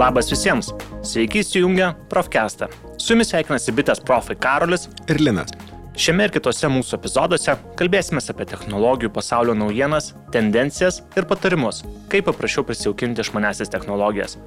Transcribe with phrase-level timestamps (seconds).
[0.00, 0.70] Labas visiems.
[1.04, 2.70] Sveiki įsijungę Profcastą.
[2.96, 5.52] Su jumis sveikinasi bitės profai Karolis ir Linas.
[6.00, 12.64] Šiame ir kitose mūsų epizoduose kalbėsime apie technologijų pasaulio naujienas, tendencijas ir patarimus, kaip paprasčiau
[12.64, 14.38] prisijaukinti išmanesias technologijas.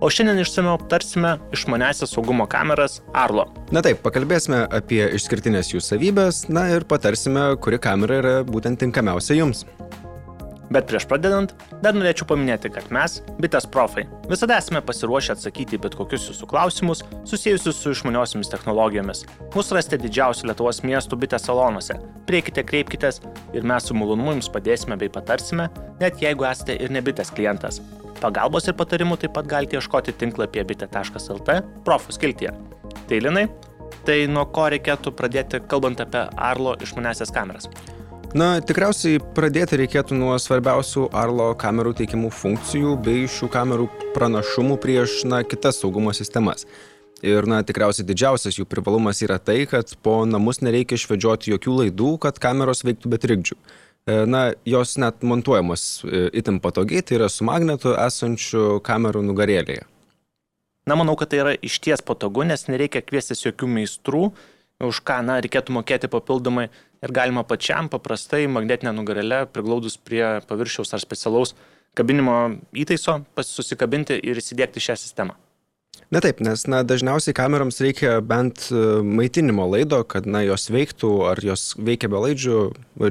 [0.00, 3.50] O šiandien išsameu aptarsime išmanesias saugumo kameras Arlo.
[3.68, 9.36] Na taip, pakalbėsime apie išskirtinės jų savybės, na ir patarsime, kuri kamera yra būtent tinkamiausia
[9.42, 9.66] jums.
[10.72, 11.50] Bet prieš pradedant,
[11.84, 17.02] dar norėčiau paminėti, kad mes, bitės profai, visada esame pasiruošę atsakyti bet kokius jūsų klausimus
[17.28, 19.24] susijusius su išmaniosiomis technologijomis.
[19.52, 21.98] Mūsų rasite didžiausių Lietuvos miestų bitės salonuose.
[22.28, 23.20] Prieikite, kreipkitės
[23.52, 25.68] ir mes su malonumu jums padėsime bei patarsime,
[26.00, 27.82] net jeigu esate ir ne bitės klientas.
[28.22, 32.54] Pagalbos ir patarimų taip pat galite ieškoti tinklapyje bitė.lt profų skiltyje.
[33.10, 33.48] Tai linai,
[34.06, 37.68] tai nuo ko reikėtų pradėti kalbant apie Arlo išmanesias kameras?
[38.32, 45.18] Na, tikriausiai pradėti reikėtų nuo svarbiausių Arlo kamerų teikiamų funkcijų bei šių kamerų pranašumų prieš
[45.28, 46.64] na, kitas saugumo sistemas.
[47.20, 52.12] Ir, na, tikriausiai didžiausias jų privalumas yra tai, kad po namus nereikia išvedžioti jokių laidų,
[52.24, 53.56] kad kameros veiktų be trikdžių.
[54.08, 59.84] E, na, jos net montuojamos e, itin patogiai, tai yra su magnetu esančiu kamerų nugarėlėje.
[60.88, 64.22] Na, manau, kad tai yra išties patogu, nes nereikia kviestis jokių meistrų,
[64.88, 66.70] už ką, na, reikėtų mokėti papildomai
[67.02, 71.56] ir galima pačiam paprastai magnetinę nugarėlę priglaudus prie paviršiaus ar specialaus
[71.98, 72.36] kabinimo
[72.84, 75.36] įtaiso susikabinti ir įsidėkti šią sistemą.
[76.12, 81.08] Na taip, nes na, dažniausiai kameroms reikia bent e, maitinimo laido, kad na, jos veiktų,
[81.30, 82.58] ar jos veikia be laidžių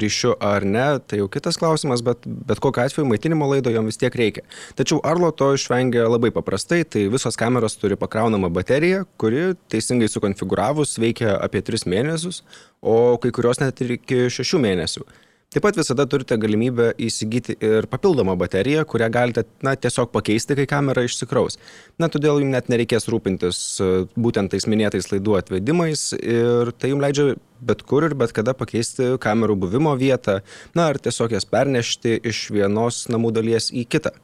[0.03, 3.97] ryšių ar ne, tai jau kitas klausimas, bet bet kokiu atveju maitinimo laido jom vis
[4.01, 4.45] tiek reikia.
[4.77, 10.97] Tačiau Arlo to išvengia labai paprastai, tai visos kameros turi pakraunamą bateriją, kuri teisingai sukonfigūravus
[11.01, 12.43] veikia apie 3 mėnesius,
[12.85, 15.09] o kai kurios net ir iki 6 mėnesių.
[15.51, 20.63] Taip pat visada turite galimybę įsigyti ir papildomą bateriją, kurią galite na, tiesiog pakeisti, kai
[20.71, 21.59] kamera išsikraus.
[21.99, 27.03] Na, todėl jums net nereikės rūpintis e, būtent tais minėtais laidų atvedimais ir tai jums
[27.03, 27.25] leidžia
[27.67, 30.39] bet kur ir bet kada pakeisti kamerų buvimo vietą,
[30.71, 34.15] na, ar tiesiog jas pernešti iš vienos namų dalies į kitą.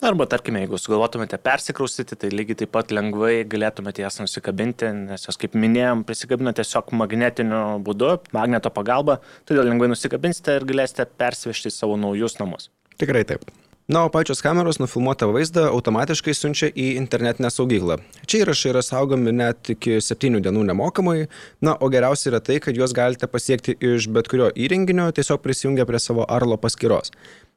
[0.00, 5.36] Arba, tarkime, jeigu sugalvotumėte persikraustyti, tai lygiai taip pat lengvai galėtumėte jas nusikabinti, nes jos,
[5.36, 11.74] kaip minėjom, prisikabina tiesiog magnetiniu būdu, magneto pagalba, todėl lengvai nusikabinsite ir galėsite persivežti į
[11.76, 12.70] savo naujus namus.
[12.96, 13.44] Tikrai taip.
[13.90, 17.98] Na, o pačios kameros nufilmuotą vaizdą automatiškai siunčia į internetinę saugyklą.
[18.24, 21.26] Čia įrašai yra saugomi net iki 7 dienų nemokamai,
[21.60, 25.84] na, o geriausia yra tai, kad juos galite pasiekti iš bet kurio įrenginio, tiesiog prisijungę
[25.90, 27.12] prie savo Arlo paskyros.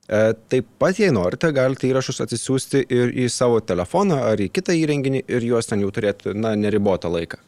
[0.09, 4.75] E, taip pat, jei norite, galite įrašus atsisiųsti ir į savo telefoną ar į kitą
[4.75, 7.40] įrenginį ir juos ten jau turėti, na, neribotą laiką.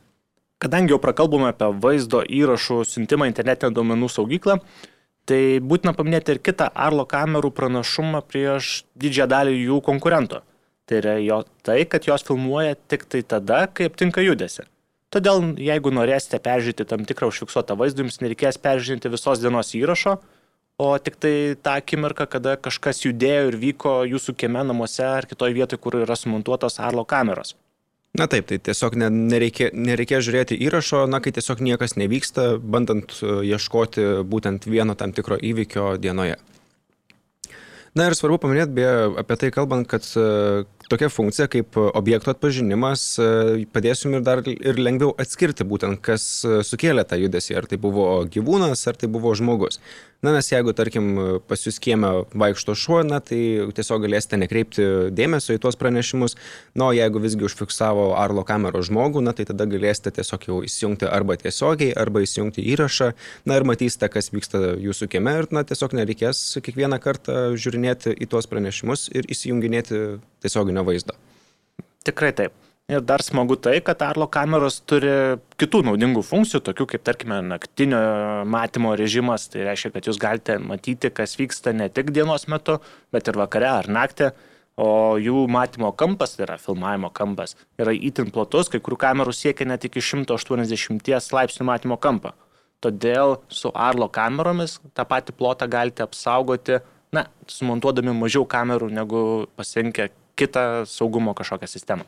[0.64, 4.62] Kadangi jau prakalbome apie vaizdo įrašų siuntimą internetinę duomenų saugyklą,
[5.28, 10.40] tai būtina paminėti ir kitą Arlo kamerų pranašumą prieš didžiąją dalį jų konkurento.
[10.88, 14.64] Tai yra jo tai, kad jos filmuoja tik tai tada, kai aptinka judesi.
[15.12, 20.18] Todėl, jeigu norėsite peržiūrėti tam tikrą užfiksuotą vaizdą, jums nereikės peržiūrėti visos dienos įrašo,
[20.78, 25.56] o tik tai tą akimirką, kada kažkas judėjo ir vyko jūsų kieme namuose ar kitoje
[25.56, 27.56] vietoje, kur yra sumontuotos Arlo kameros.
[28.16, 33.12] Na taip, tai tiesiog ne, nereikia, nereikia žiūrėti įrašo, na kai tiesiog niekas nevyksta, bandant
[33.20, 36.38] e, ieškoti būtent vieno tam tikro įvykio dienoje.
[37.96, 43.06] Na ir svarbu paminėti, beje, apie tai kalbant, kad e, tokia funkcija kaip objekto atpažinimas
[43.20, 43.30] e,
[43.74, 46.26] padės jums ir dar ir lengviau atskirti būtent, kas
[46.68, 49.82] sukėlė tą judesį, ar tai buvo gyvūnas, ar tai buvo žmogus.
[50.26, 51.10] Na, nes jeigu, tarkim,
[51.46, 56.34] pas jūs kiemę vaikšto šuo, na, tai tiesiog galėsite nekreipti dėmesio į tuos pranešimus.
[56.74, 61.06] Na, o jeigu visgi užfiksavo Arlo kameros žmogų, na, tai tada galėsite tiesiog jau įsijungti
[61.06, 63.12] arba tiesiogiai, arba įsijungti įrašą,
[63.46, 68.30] na, ir matysite, kas vyksta jūsų kieme ir, na, tiesiog nereikės kiekvieną kartą žiūrinėti į
[68.32, 70.02] tuos pranešimus ir įsijunginėti
[70.76, 71.16] tiesioginio vaizdo.
[72.06, 72.54] Tikrai taip.
[72.88, 78.46] Ir dar smagu tai, kad Arlo kameros turi kitų naudingų funkcijų, tokių kaip, tarkime, naktinio
[78.46, 79.48] matymo režimas.
[79.50, 82.78] Tai reiškia, kad jūs galite matyti, kas vyksta ne tik dienos metu,
[83.12, 84.30] bet ir vakare ar naktį.
[84.78, 89.66] O jų matymo kampas, tai yra filmavimo kampas, yra itin platus, kai kurių kamerų siekia
[89.66, 92.36] net iki 180 laipsnių matymo kampą.
[92.84, 96.84] Todėl su Arlo kameromis tą patį plotą galite apsaugoti,
[97.16, 99.24] na, sumontuodami mažiau kamerų negu
[99.56, 102.06] pasirinkę kitą saugumo kažkokią sistemą.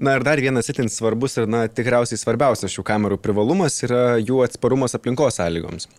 [0.00, 4.40] Na ir dar vienas itin svarbus ir na, tikriausiai svarbiausias šių kamerų privalumas yra jų
[4.46, 5.90] atsparumas aplinkos sąlygoms.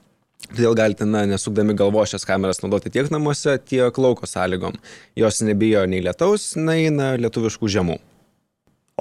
[0.50, 4.80] Todėl galite, na, nesukdami galvo šias kameras naudoti tiek namuose, tiek lauko sąlygom.
[5.16, 8.00] Jos nebijo nei lietaus, nei na, lietuviškų žemų.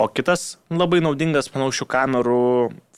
[0.01, 2.45] O kitas labai naudingas, manau, šių kamerų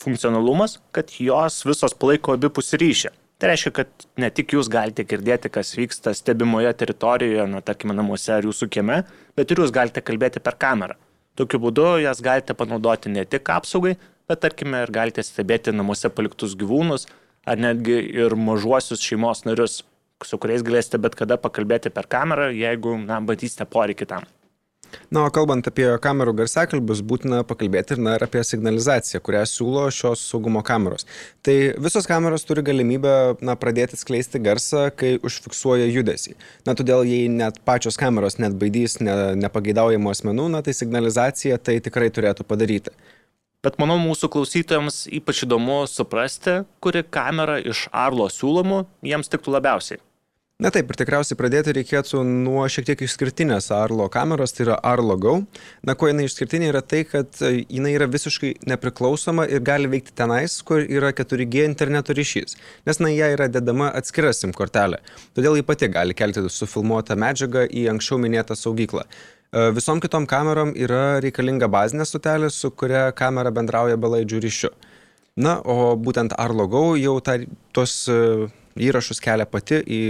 [0.02, 3.14] funkcionalumas, kad jos visos palaiko abipusį ryšį.
[3.42, 8.30] Tai reiškia, kad ne tik jūs galite girdėti, kas vyksta stebimoje teritorijoje, na, tarkime, namuose
[8.36, 9.00] ar jūsų kieme,
[9.34, 10.94] bet ir jūs galite kalbėti per kamerą.
[11.34, 13.96] Tokiu būdu jas galite panaudoti ne tik apsaugai,
[14.30, 17.08] bet tarkime ir galite stebėti namuose paliktus gyvūnus
[17.42, 19.80] ar netgi ir mažuosius šeimos narius,
[20.22, 24.30] su kuriais galėsite bet kada pakalbėti per kamerą, jeigu, na, matysite poreikį tam.
[25.12, 29.86] Na, o kalbant apie kamerų garsiakalbius, būtina pakalbėti ir, na, ir apie signalizaciją, kurią siūlo
[29.94, 31.06] šios saugumo kameros.
[31.46, 36.36] Tai visos kameros turi galimybę na, pradėti skleisti garsą, kai užfiksuoja judesį.
[36.68, 41.80] Na, todėl jei net pačios kameros net baidys ne, nepageidaujamų asmenų, na, tai signalizacija tai
[41.84, 42.94] tikrai turėtų padaryti.
[43.62, 50.02] Bet manau, mūsų klausytojams ypač įdomu suprasti, kuri kamera iš Arlo siūlomų jiems tiktų labiausiai.
[50.62, 55.16] Na taip, ir tikriausiai pradėti reikėtų nuo šiek tiek išskirtinės Arlo kameros, tai yra Arlo
[55.18, 55.32] Go.
[55.82, 60.12] Na, kuo jinai išskirtinė yra tai, kad e, jinai yra visiškai nepriklausoma ir gali veikti
[60.20, 62.54] tenais, kur yra 4G interneto ryšys.
[62.86, 65.00] Nes, na, ją yra dedama atskira SIM kortelė.
[65.34, 69.02] Todėl ji pati gali kelti sufilmuotą medžiagą į anksčiau minėtą saugyklą.
[69.08, 74.70] E, visom kitom kamerom yra reikalinga bazinė stotelė, su kuria kamera bendrauja belaidžių ryšių.
[75.42, 77.40] Na, o būtent Arlo Go jau ta,
[77.74, 78.46] tos e,
[78.78, 80.00] įrašus kelia pati į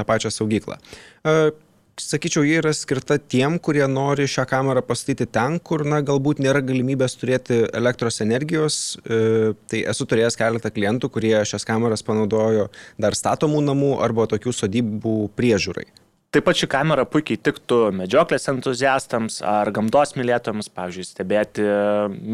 [0.00, 0.80] tą pačią saugyklą.
[1.24, 1.52] E,
[2.00, 6.62] sakyčiau, ji yra skirta tiem, kurie nori šią kamerą pastatyti ten, kur, na, galbūt nėra
[6.64, 8.98] galimybės turėti elektros energijos.
[9.04, 12.68] E, tai esu turėjęs keletą klientų, kurie šias kameras panaudojo
[13.00, 15.88] dar statomų namų arba tokių sodybų priežiūrai.
[16.30, 21.64] Taip pat ši kamera puikiai tiktų medžioklės entuziastams ar gamtos mylėtojams, pavyzdžiui, stebėti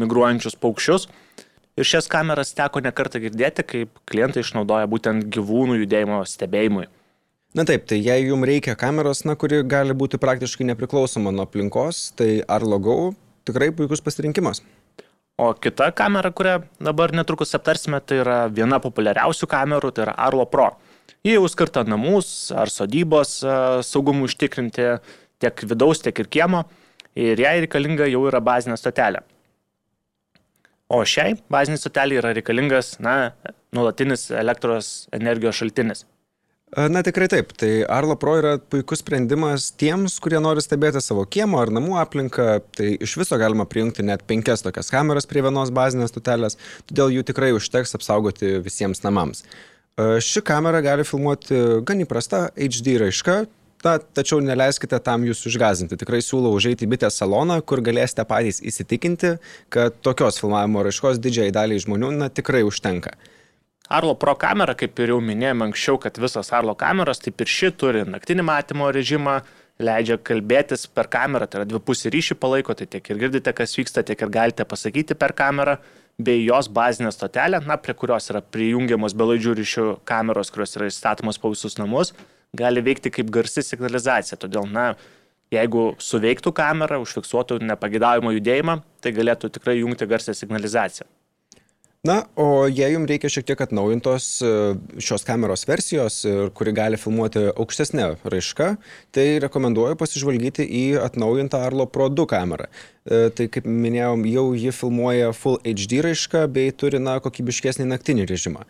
[0.03, 1.07] migruojančius paukščius.
[1.77, 6.85] Ir šias kameras teko nekartą girdėti, kaip klientai išnaudoja būtent gyvūnų judėjimo stebėjimui.
[7.55, 12.09] Na taip, tai jei jums reikia kameros, na, kuri gali būti praktiškai nepriklausoma nuo aplinkos,
[12.19, 12.97] tai Arlo Go
[13.47, 14.61] tikrai puikus pasirinkimas.
[15.37, 20.47] O kita kamera, kurią dabar netrukus aptarsime, tai yra viena populiariausių kamerų, tai yra Arlo
[20.49, 20.71] Pro.
[21.23, 23.37] Ji jau skirta namus ar sodybos
[23.85, 24.89] saugumui užtikrinti
[25.39, 26.65] tiek vidaus, tiek ir kiemo
[27.17, 29.23] ir jai reikalinga jau yra bazinė stotelė.
[30.89, 33.33] O šiai baziniai stotelė yra reikalingas, na,
[33.75, 36.05] nuolatinis elektros energijos šaltinis.
[36.75, 41.61] Na tikrai taip, tai Arlo Pro yra puikus sprendimas tiems, kurie nori stebėti savo kiemo
[41.61, 46.11] ar namų aplinką, tai iš viso galima prijungti net penkias tokias kameras prie vienos bazinės
[46.11, 46.59] tutelės,
[46.89, 49.45] todėl jų tikrai užteks apsaugoti visiems namams.
[49.95, 53.37] Ši kamera gali filmuoti gan įprasta HD raiška,
[53.79, 56.01] ta, tačiau neleiskite tam jūsų išgazinti.
[56.03, 59.37] Tikrai siūlau užeiti į bitės saloną, kur galėsite patys įsitikinti,
[59.71, 63.15] kad tokios filmavimo raiškos didžiai daliai žmonių na, tikrai užtenka.
[63.89, 67.71] Arlo Pro kamera, kaip ir jau minėjome anksčiau, kad visos Arlo kameros, taip ir ši
[67.79, 69.37] turi naktinį matymo režimą,
[69.79, 74.03] leidžia kalbėtis per kamerą, tai yra dvipusį ryšį palaiko, tai tiek ir girdite, kas vyksta,
[74.03, 75.77] tiek ir galite pasakyti per kamerą,
[76.19, 81.39] bei jos bazinė stotelė, na, prie kurios yra prijungiamos belaidžių ryšių kameros, kurios yra įstatomos
[81.39, 82.11] po visus namus,
[82.57, 84.39] gali veikti kaip garsi signalizacija.
[84.41, 84.89] Todėl, na,
[85.53, 91.07] jeigu suveiktų kamera, užfiksuotų nepagidavimo judėjimą, tai galėtų tikrai jungti garsią signalizaciją.
[92.05, 94.49] Na, o jei jums reikia šiek tiek atnaujintos e,
[95.01, 96.19] šios kameros versijos,
[96.55, 98.67] kuri gali filmuoti aukštesnę raišką,
[99.17, 102.67] tai rekomenduoju pasižvalgyti į atnaujintą Arlo Pro 2 kamerą.
[102.69, 108.29] E, tai kaip minėjom, jau ji filmuoja Full HD raišką bei turi na, kokybiškesnį naktinį
[108.29, 108.67] režimą.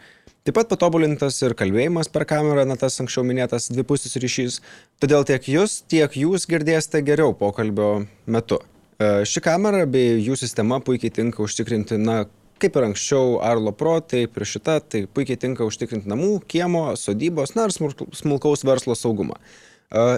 [0.47, 4.61] Taip pat patobulintas ir kalbėjimas per kamerą, na tas anksčiau minėtas dvipusis ryšys,
[5.03, 8.61] todėl tiek jūs, tiek jūs girdėsite geriau pokalbio metu.
[8.97, 12.21] E, ši kamera bei jų sistema puikiai tinka užtikrinti, na,
[12.61, 17.55] kaip ir anksčiau Arlo Pro, taip ir šita, tai puikiai tinka užtikrinti namų, kiemo, sodybos,
[17.57, 19.39] na ir smulkaus verslo saugumą.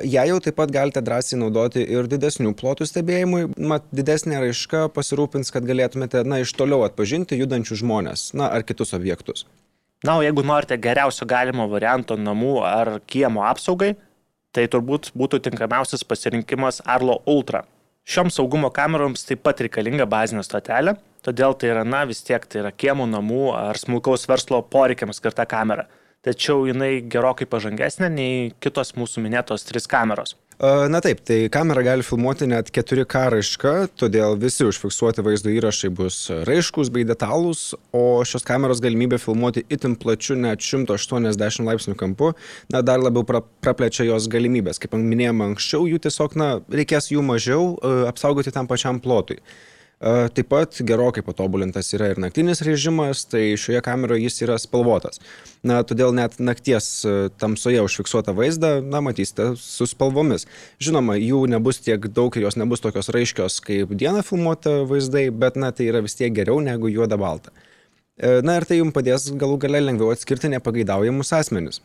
[0.10, 5.54] Ja jau taip pat galite drąsiai naudoti ir didesnių plotų stebėjimui, mat didesnė raiška pasirūpins,
[5.54, 9.46] kad galėtumėte, na, iš toliau atpažinti judančių žmonės, na, ar kitus objektus.
[10.02, 13.94] Na, o jeigu norite geriausio galimo varianto namų ar kiemo apsaugai,
[14.56, 17.66] tai turbūt būtų tinkamiausias pasirinkimas Arlo Ultra.
[18.10, 22.64] Šioms saugumo kameroms taip pat reikalinga bazinė stotelė, todėl tai yra, na, vis tiek tai
[22.64, 25.86] yra kiemų namų ar smulkaus verslo poreikiams skirta kamera.
[26.30, 30.36] Tačiau jinai gerokai pažangesnė nei kitos mūsų minėtos trys kameros.
[30.60, 36.18] Na taip, tai kamera gali filmuoti net 4K raišką, todėl visi užfiksuoti vaizdo įrašai bus
[36.46, 37.62] raiškus bei detalūs,
[37.96, 42.34] o šios kameros galimybė filmuoti itin plačiu net 180 laipsnių kampu,
[42.76, 44.84] na, dar labiau pra, praplečia jos galimybės.
[44.84, 47.72] Kaip minėjome anksčiau, jų tiesiog, na, reikės jų mažiau
[48.12, 49.40] apsaugoti tam pačiam plotui.
[50.00, 55.20] Taip pat gerokai patobulintas yra ir naktinis režimas, tai šioje kameroje jis yra spalvotas.
[55.60, 56.88] Na, todėl net nakties
[57.36, 60.48] tamsoje užfiksuotą vaizdą, na, matysite su spalvomis.
[60.80, 65.60] Žinoma, jų nebus tiek daug ir jos nebus tokios raiškios kaip dieną filmuota vaizdai, bet,
[65.60, 67.52] na, tai yra vis tiek geriau negu juoda balta.
[68.20, 71.84] Na ir tai jums padės galų gale lengviau atskirti nepageidaujamus asmenis.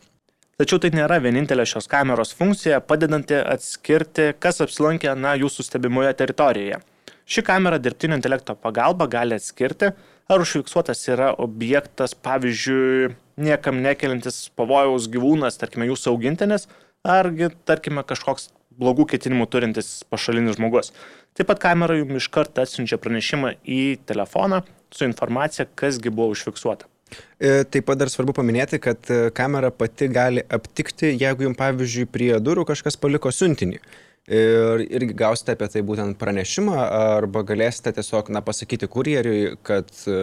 [0.55, 6.79] Tačiau tai nėra vienintelė šios kameros funkcija, padedanti atskirti, kas apsilankė na, jūsų stebimoje teritorijoje.
[7.25, 9.91] Ši kamera dirbtinio intelekto pagalba gali atskirti,
[10.29, 16.67] ar užfiksuotas yra objektas, pavyzdžiui, niekam nekelintis pavojaus gyvūnas, tarkime, jūsų augintinis,
[17.05, 20.91] argi, tarkime, kažkoks blogų ketinimų turintis pašalinis žmogus.
[21.35, 24.61] Taip pat kamera jums iš karto atsiunčia pranešimą į telefoną
[24.93, 26.87] su informacija, kasgi buvo užfiksuota.
[27.39, 32.09] E, taip pat dar svarbu paminėti, kad e, kamera pati gali aptikti, jeigu jums pavyzdžiui
[32.11, 33.81] prie durų kažkas paliko siuntinį.
[34.25, 40.15] Ir irgi gausite apie tai būtent pranešimą arba galėsite tiesiog na, pasakyti kurjeriui, kad e,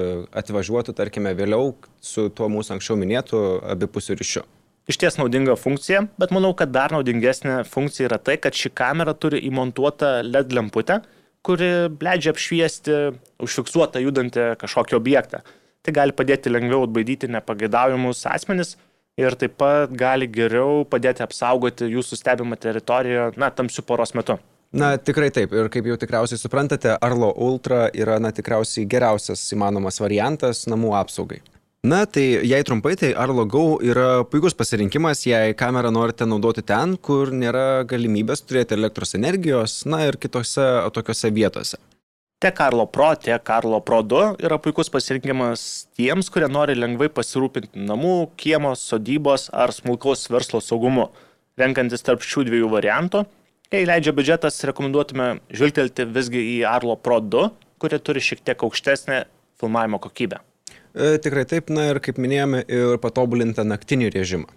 [0.42, 4.42] atvažiuotų, tarkime, vėliau su tuo mūsų anksčiau minėtu abipusiu ryšiu.
[4.90, 9.14] Iš ties naudinga funkcija, bet manau, kad dar naudingesnė funkcija yra tai, kad ši kamera
[9.14, 10.98] turi įmontuotą LED lemputę,
[11.46, 11.70] kuri
[12.02, 12.96] leidžia apšviesti
[13.42, 15.44] užfiksuotą judantį kažkokį objektą.
[15.82, 18.74] Tai gali padėti lengviau atbaidyti nepageidaujamus asmenis
[19.20, 24.38] ir taip pat gali geriau padėti apsaugoti jūsų stebimą teritoriją, na, tamsių poros metu.
[24.72, 25.52] Na, tikrai taip.
[25.52, 31.42] Ir kaip jau tikriausiai suprantate, Arlo Ultra yra, na, tikriausiai geriausias įmanomas variantas namų apsaugai.
[31.84, 36.94] Na, tai jei trumpai, tai Arlo Go yra puikus pasirinkimas, jei kamerą norite naudoti ten,
[36.96, 41.80] kur nėra galimybės turėti elektros energijos, na ir kitose tokiose vietose.
[42.42, 45.60] Tiek Karlo Pro, tiek Karlo Pro 2 yra puikus pasirinkimas
[45.94, 51.04] tiems, kurie nori lengvai pasirūpinti namų, kiemo, sodybos ar smulkaus verslo saugumu.
[51.60, 53.20] Renkantis tarp šių dviejų variantų,
[53.70, 57.46] jei leidžia biudžetas, rekomenduotume žvilgtelti visgi į Arlo Pro 2,
[57.78, 59.20] kuri turi šiek tiek aukštesnę
[59.62, 60.42] filmavimo kokybę.
[60.98, 64.50] E, tikrai taip, na ir kaip minėjome, ir patobulintą naktinį režimą.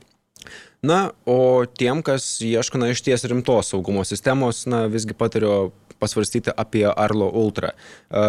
[0.85, 6.51] Na, o tiem, kas ieško na, iš ties rimtos saugumo sistemos, na, visgi patariu pasvarstyti
[6.51, 7.71] apie Arlo Ultra.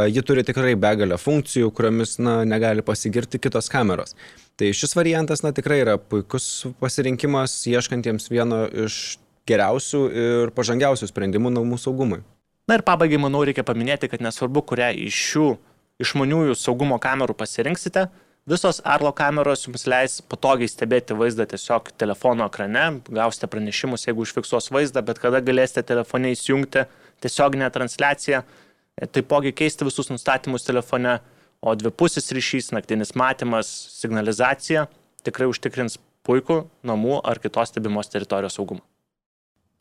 [0.09, 4.17] Ji turi tikrai begalę funkcijų, kuriomis na, negali pasigirti kitos kameros.
[4.57, 11.53] Tai šis variantas na, tikrai yra puikus pasirinkimas ieškantiems vieno iš geriausių ir pažangiausių sprendimų
[11.59, 12.23] namų saugumui.
[12.67, 15.51] Na ir pabaigai, manau, reikia paminėti, kad nesvarbu, kurią iš šių
[16.03, 18.09] išmaniųjų saugumo kamerų pasirinksite,
[18.47, 24.69] Visos Arlo kameros jums leis patogiai stebėti vaizdą tiesiog telefono ekrane, gausite pranešimus, jeigu užfiksuos
[24.71, 26.85] vaizdą, bet kada galėsite telefone įsijungti
[27.27, 28.45] tiesioginę transliaciją,
[29.11, 31.17] taipogi keisti visus nustatymus telefone,
[31.59, 34.87] o dvipusis ryšys, naktinis matymas, signalizacija
[35.27, 38.85] tikrai užtikrins puikų namų ar kitos stebimos teritorijos saugumą.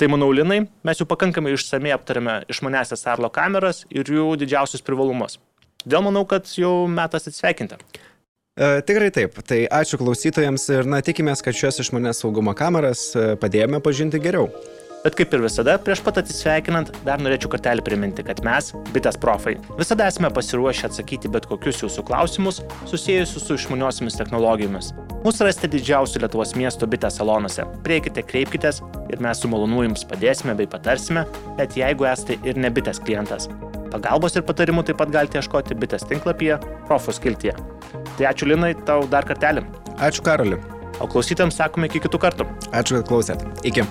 [0.02, 5.38] Tai manau, Linai, mes jau pakankamai išsamei aptarėme išmanesias Arlo kameras ir jų didžiausius privalumus.
[5.86, 7.78] Todėl manau, kad jau metas atsveikinti.
[8.56, 9.36] E, tikrai taip.
[9.44, 14.48] Tai ačiū klausytojams ir na, tikimės, kad šios išmanės saugumo kameras e, padėjome pažinti geriau.
[15.04, 19.58] Bet kaip ir visada, prieš pat atsisveikinant, dar norėčiau kartelį priminti, kad mes, bitės profai,
[19.76, 24.94] visada esame pasiruošę atsakyti bet kokius jūsų klausimus susijusius su išmaniosiamis technologijomis.
[25.28, 27.68] Mūsų rasite didžiausių Lietuvos miesto bitės salonuose.
[27.86, 28.80] Prieikite, kreipkitės
[29.12, 31.28] ir mes su malonu jums padėsime bei patarsime,
[31.60, 33.52] net jeigu esate ir ne bitės klientas.
[33.92, 36.58] Pagalbos ir patarimų taip pat galite ieškoti bitės tinklapyje
[36.88, 37.54] Profos kiltyje.
[38.16, 39.66] Tai ačiū Linai, tau dar kartelį.
[40.00, 40.60] Ačiū Karoliu.
[41.04, 42.50] O klausytėms sakome iki kitų kartų.
[42.72, 43.48] Ačiū, kad klausėt.
[43.68, 43.84] Iki.